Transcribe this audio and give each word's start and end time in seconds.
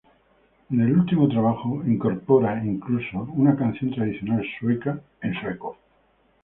En 0.71 0.79
el 0.81 0.97
último 0.97 1.29
trabajo 1.29 1.83
incorpora, 1.85 2.65
incluso, 2.65 3.19
una 3.35 3.55
canción 3.55 3.91
tradicional 3.91 4.43
sueca, 4.59 4.99
en 5.21 5.35
sueco. 5.39 5.77